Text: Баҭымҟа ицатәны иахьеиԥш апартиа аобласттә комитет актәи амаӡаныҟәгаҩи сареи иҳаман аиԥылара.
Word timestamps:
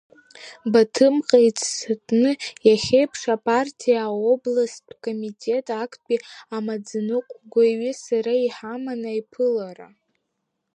Баҭымҟа 0.71 1.37
ицатәны 1.47 2.31
иахьеиԥш 2.67 3.21
апартиа 3.35 4.01
аобласттә 4.05 4.93
комитет 5.03 5.67
актәи 5.83 6.17
амаӡаныҟәгаҩи 6.55 7.93
сареи 8.03 8.43
иҳаман 8.47 9.01
аиԥылара. 9.11 9.87